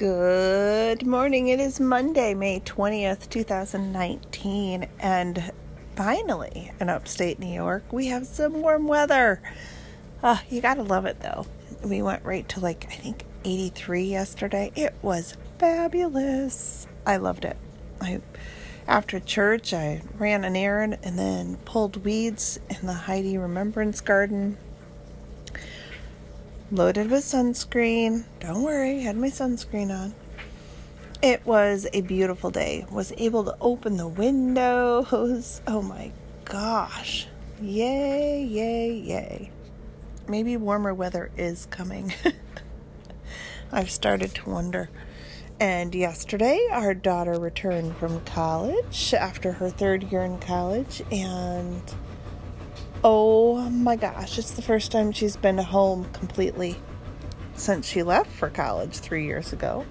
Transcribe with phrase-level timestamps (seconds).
[0.00, 1.48] Good morning.
[1.48, 5.52] It is Monday, May 20th, 2019, and
[5.94, 9.42] finally in upstate New York, we have some warm weather.
[10.22, 11.44] Uh, you gotta love it though.
[11.84, 14.72] We went right to like, I think 83 yesterday.
[14.74, 16.86] It was fabulous.
[17.04, 17.58] I loved it.
[18.00, 18.22] I
[18.88, 24.56] after church, I ran an errand and then pulled weeds in the Heidi Remembrance Garden
[26.70, 28.24] loaded with sunscreen.
[28.40, 30.14] Don't worry, had my sunscreen on.
[31.22, 32.86] It was a beautiful day.
[32.90, 35.60] Was able to open the windows.
[35.66, 36.12] Oh my
[36.44, 37.28] gosh.
[37.60, 39.50] Yay, yay, yay.
[40.26, 42.14] Maybe warmer weather is coming.
[43.72, 44.88] I've started to wonder.
[45.60, 51.82] And yesterday, our daughter returned from college after her third year in college, and
[53.02, 56.76] Oh my gosh, it's the first time she's been home completely
[57.54, 59.86] since she left for college three years ago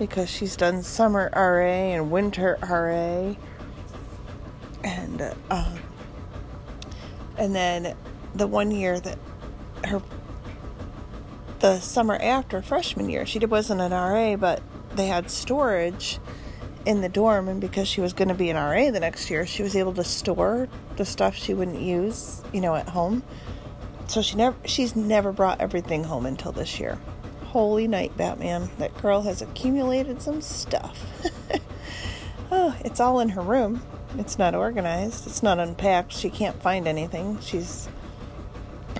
[0.00, 3.36] because she's done summer RA and winter RA.
[4.82, 5.76] And, uh,
[7.38, 7.96] and then
[8.34, 9.18] the one year that
[9.84, 10.02] her,
[11.60, 14.60] the summer after freshman year, she wasn't an RA, but
[14.96, 16.18] they had storage
[16.86, 19.46] in the dorm, and because she was going to be an RA the next year,
[19.46, 23.22] she was able to store the stuff she wouldn't use, you know, at home.
[24.06, 26.98] So she never, she's never brought everything home until this year.
[27.46, 28.68] Holy night, Batman!
[28.78, 31.06] That girl has accumulated some stuff.
[32.50, 33.80] oh, it's all in her room.
[34.18, 35.26] It's not organized.
[35.26, 36.12] It's not unpacked.
[36.12, 37.40] She can't find anything.
[37.40, 37.88] She's,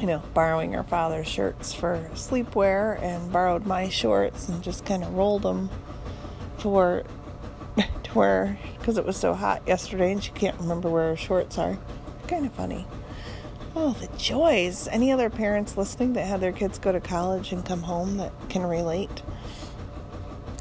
[0.00, 5.02] you know, borrowing her father's shirts for sleepwear and borrowed my shorts and just kind
[5.04, 5.68] of rolled them
[6.58, 7.04] for
[8.14, 11.78] where because it was so hot yesterday and she can't remember where her shorts are.
[12.28, 12.86] Kind of funny.
[13.76, 14.86] Oh, the joys.
[14.88, 18.32] Any other parents listening that had their kids go to college and come home that
[18.48, 19.22] can relate?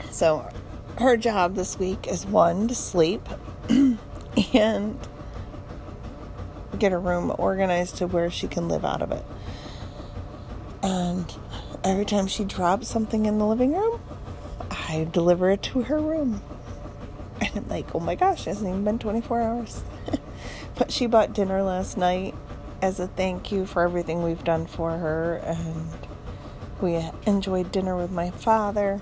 [0.10, 0.50] So,
[0.98, 3.28] her job this week is one, to sleep
[4.54, 5.00] and
[6.80, 9.26] get her room organized to where she can live out of it.
[10.82, 11.34] And
[11.84, 14.02] every time she drops something in the living room,
[14.72, 16.42] I deliver it to her room.
[17.42, 19.84] And I'm like, oh my gosh, it hasn't even been 24 hours.
[20.76, 22.36] but she bought dinner last night
[22.82, 25.36] as a thank you for everything we've done for her.
[25.38, 25.90] And
[26.82, 29.02] we enjoyed dinner with my father.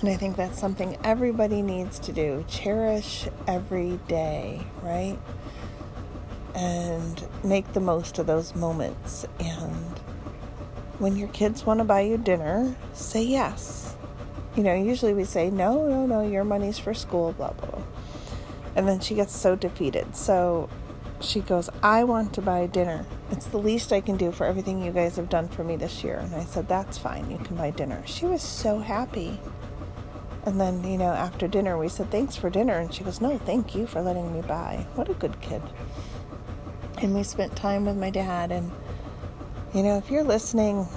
[0.00, 2.44] And I think that's something everybody needs to do.
[2.48, 5.18] Cherish every day, right?
[6.54, 9.26] And make the most of those moments.
[9.40, 9.98] And
[10.98, 13.97] when your kids want to buy you dinner, say yes
[14.58, 17.82] you know, usually we say, no, no, no, your money's for school, blah, blah, blah.
[18.74, 20.16] And then she gets so defeated.
[20.16, 20.68] So
[21.20, 23.06] she goes, I want to buy dinner.
[23.30, 26.02] It's the least I can do for everything you guys have done for me this
[26.02, 26.16] year.
[26.18, 27.30] And I said, That's fine.
[27.30, 28.02] You can buy dinner.
[28.04, 29.38] She was so happy.
[30.44, 32.78] And then, you know, after dinner, we said, Thanks for dinner.
[32.78, 34.84] And she goes, No, thank you for letting me buy.
[34.96, 35.62] What a good kid.
[37.00, 38.50] And we spent time with my dad.
[38.50, 38.72] And,
[39.72, 40.88] you know, if you're listening,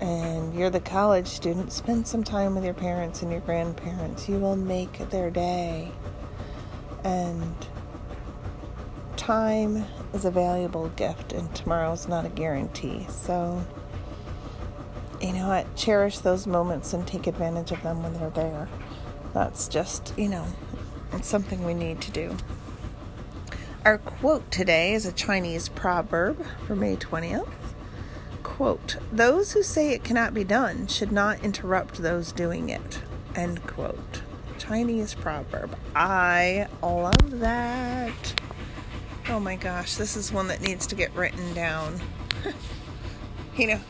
[0.00, 4.28] and you're the college student, spend some time with your parents and your grandparents.
[4.28, 5.92] You will make their day.
[7.04, 7.54] And
[9.16, 13.06] time is a valuable gift, and tomorrow's not a guarantee.
[13.08, 13.64] So,
[15.20, 15.74] you know what?
[15.76, 18.68] Cherish those moments and take advantage of them when they're there.
[19.32, 20.46] That's just, you know,
[21.12, 22.36] it's something we need to do.
[23.84, 27.48] Our quote today is a Chinese proverb for May 20th
[28.54, 33.02] quote, those who say it cannot be done should not interrupt those doing it,
[33.34, 34.22] end quote.
[34.58, 35.76] Chinese proverb.
[35.96, 38.40] I love that.
[39.28, 42.00] Oh my gosh, this is one that needs to get written down.
[43.56, 43.80] you know,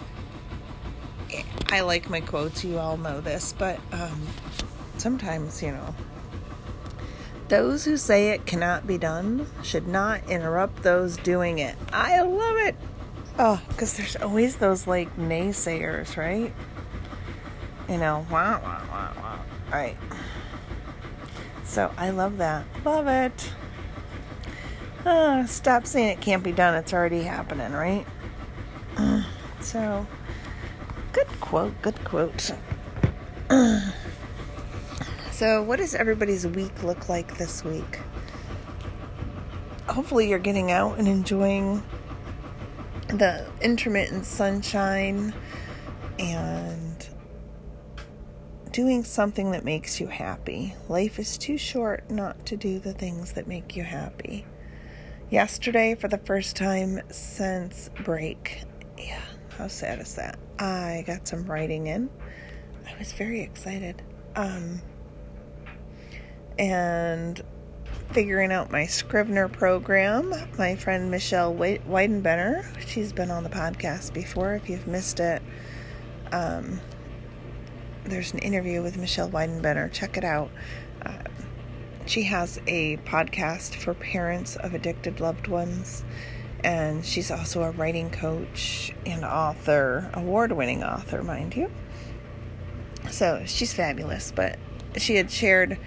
[1.68, 4.26] I like my quotes, you all know this, but um,
[4.96, 5.94] sometimes, you know,
[7.48, 11.76] those who say it cannot be done should not interrupt those doing it.
[11.92, 12.76] I love it.
[13.38, 16.52] Oh, because there's always those like naysayers, right?
[17.88, 19.38] You know, wah, wah, wah, wah.
[19.72, 19.96] Right.
[21.64, 22.64] So I love that.
[22.84, 23.52] Love it.
[25.04, 26.74] Uh, stop saying it can't be done.
[26.76, 28.06] It's already happening, right?
[29.60, 30.06] so,
[31.12, 31.74] good quote.
[31.82, 32.52] Good quote.
[35.32, 37.98] so, what does everybody's week look like this week?
[39.88, 41.82] Hopefully, you're getting out and enjoying
[43.08, 45.34] the intermittent sunshine
[46.18, 47.08] and
[48.70, 50.74] doing something that makes you happy.
[50.88, 54.44] Life is too short not to do the things that make you happy.
[55.30, 58.62] Yesterday, for the first time since break,
[58.98, 59.22] yeah,
[59.56, 60.38] how sad is that?
[60.58, 62.10] I got some writing in.
[62.86, 64.02] I was very excited.
[64.36, 64.80] Um,
[66.58, 67.40] and
[68.12, 70.32] figuring out my Scrivener program.
[70.58, 74.54] My friend Michelle Weidenbenner, she's been on the podcast before.
[74.54, 75.42] If you've missed it,
[76.32, 76.80] um,
[78.04, 79.92] there's an interview with Michelle Weidenbenner.
[79.92, 80.50] Check it out.
[81.04, 81.24] Uh,
[82.06, 86.04] she has a podcast for parents of addicted loved ones,
[86.62, 91.70] and she's also a writing coach and author, award winning author, mind you.
[93.10, 94.58] So she's fabulous, but
[94.96, 95.78] she had shared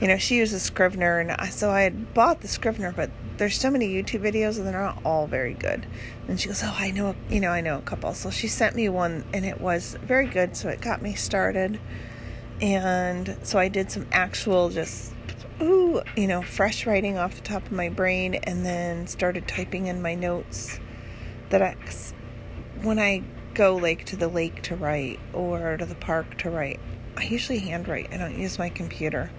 [0.00, 3.58] you know, she uses Scrivener, and I, so I had bought the Scrivener, but there's
[3.58, 5.86] so many YouTube videos, and they're not all very good.
[6.26, 8.48] And she goes, "Oh, I know, a, you know, I know a couple." So she
[8.48, 10.56] sent me one, and it was very good.
[10.56, 11.78] So it got me started,
[12.62, 15.12] and so I did some actual just
[15.60, 19.86] ooh, you know, fresh writing off the top of my brain, and then started typing
[19.86, 20.80] in my notes.
[21.50, 21.76] That I,
[22.82, 26.80] when I go like to the lake to write or to the park to write,
[27.18, 28.14] I usually handwrite.
[28.14, 29.30] I don't use my computer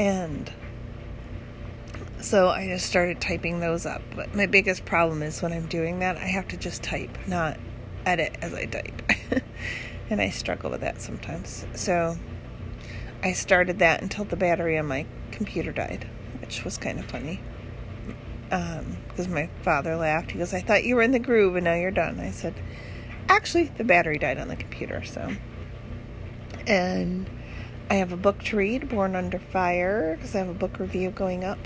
[0.00, 0.50] and
[2.20, 4.00] so I just started typing those up.
[4.16, 7.58] But my biggest problem is when I'm doing that, I have to just type, not
[8.06, 9.02] edit as I type.
[10.10, 11.66] and I struggle with that sometimes.
[11.74, 12.16] So
[13.22, 16.08] I started that until the battery on my computer died,
[16.40, 17.40] which was kind of funny.
[18.50, 20.30] Um, because my father laughed.
[20.30, 22.20] He goes, I thought you were in the groove and now you're done.
[22.20, 22.54] I said,
[23.28, 25.36] Actually, the battery died on the computer, so.
[26.66, 27.28] And
[27.90, 31.10] I have a book to read, Born Under Fire, because I have a book review
[31.10, 31.58] going up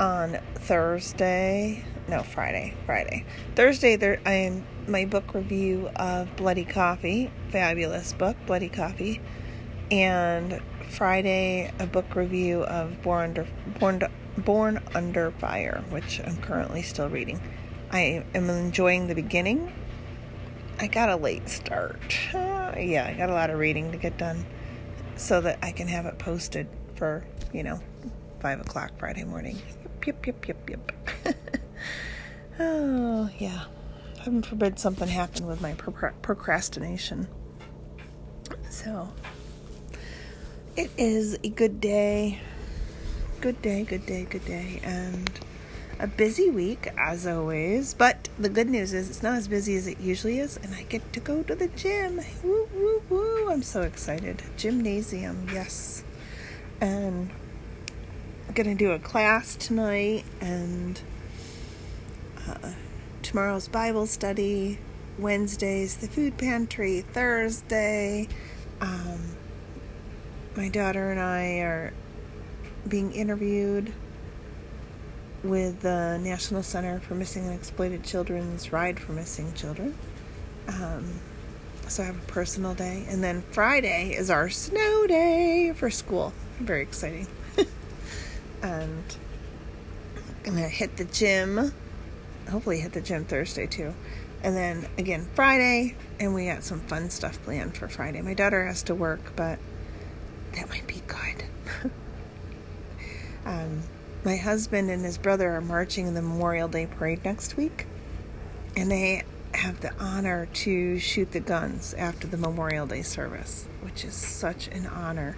[0.00, 1.84] on Thursday.
[2.08, 2.74] No, Friday.
[2.84, 3.24] Friday.
[3.54, 9.20] Thursday, there I am my book review of Bloody Coffee, fabulous book, Bloody Coffee,
[9.88, 10.60] and
[10.90, 13.46] Friday a book review of Born Under
[13.78, 14.02] Born
[14.36, 17.40] Born Under Fire, which I'm currently still reading.
[17.92, 19.72] I am enjoying the beginning.
[20.80, 22.18] I got a late start.
[22.34, 24.44] Uh, yeah, I got a lot of reading to get done
[25.16, 27.80] so that I can have it posted for, you know,
[28.40, 29.58] 5 o'clock Friday morning.
[30.06, 30.70] Yep, yep, yep, yep,
[31.24, 31.36] yep.
[32.60, 33.64] oh, yeah.
[34.18, 37.28] Heaven forbid something happen with my pro- procrastination.
[38.70, 39.12] So,
[40.76, 42.40] it is a good day.
[43.40, 44.80] Good day, good day, good day.
[44.84, 45.30] And
[45.98, 49.86] a busy week as always, but the good news is it's not as busy as
[49.86, 52.20] it usually is, and I get to go to the gym.
[52.42, 53.50] Woo, woo, woo!
[53.50, 54.42] I'm so excited.
[54.56, 56.04] Gymnasium, yes.
[56.80, 57.30] And
[58.46, 61.00] I'm gonna do a class tonight, and
[62.46, 62.72] uh,
[63.22, 64.78] tomorrow's Bible study.
[65.18, 67.00] Wednesday's the food pantry.
[67.00, 68.28] Thursday,
[68.82, 69.18] um,
[70.56, 71.94] my daughter and I are
[72.86, 73.94] being interviewed
[75.46, 79.96] with the National Center for Missing and Exploited Children's Ride for Missing Children.
[80.68, 81.20] Um,
[81.88, 83.06] so I have a personal day.
[83.08, 86.32] And then Friday is our snow day for school.
[86.58, 87.26] Very exciting.
[88.62, 89.16] and
[90.46, 91.72] I'm going to hit the gym.
[92.50, 93.94] Hopefully, hit the gym Thursday too.
[94.42, 98.20] And then again Friday, and we got some fun stuff planned for Friday.
[98.20, 99.58] My daughter has to work, but
[100.52, 101.90] that might be good.
[103.44, 103.82] um,
[104.26, 107.86] my husband and his brother are marching in the Memorial Day parade next week,
[108.76, 109.22] and they
[109.54, 114.66] have the honor to shoot the guns after the Memorial Day service, which is such
[114.66, 115.36] an honor.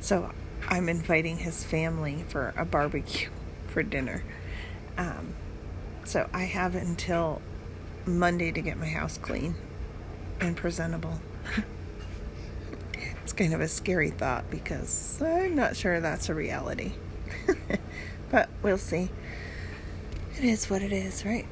[0.00, 0.30] So
[0.68, 3.30] I'm inviting his family for a barbecue
[3.68, 4.22] for dinner.
[4.98, 5.32] Um,
[6.04, 7.40] so I have until
[8.04, 9.54] Monday to get my house clean
[10.38, 11.18] and presentable.
[13.22, 16.92] it's kind of a scary thought because I'm not sure that's a reality.
[18.30, 19.10] But we'll see.
[20.36, 21.46] It is what it is, right?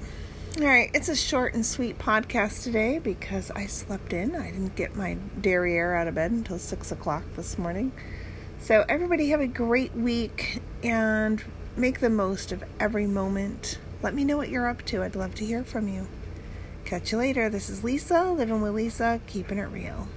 [0.59, 4.35] All right, it's a short and sweet podcast today because I slept in.
[4.35, 7.93] I didn't get my derriere out of bed until 6 o'clock this morning.
[8.59, 11.45] So, everybody have a great week and
[11.77, 13.79] make the most of every moment.
[14.03, 15.03] Let me know what you're up to.
[15.03, 16.09] I'd love to hear from you.
[16.87, 17.51] Catch you later.
[17.51, 20.09] This is Lisa, living with Lisa, keeping it real.